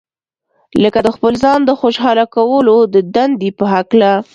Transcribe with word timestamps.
لکه 0.83 0.99
د 1.03 1.07
خپل 1.15 1.33
ځان 1.43 1.59
د 1.65 1.71
خوشاله 1.79 2.25
کولو 2.35 2.77
د 2.93 2.95
دندې 3.15 3.49
په 3.59 3.65
هکله. 3.73 4.11